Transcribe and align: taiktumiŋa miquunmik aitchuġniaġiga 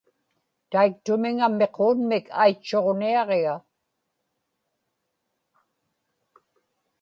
taiktumiŋa 0.71 1.47
miquunmik 1.57 2.25
aitchuġniaġiga 2.41 3.55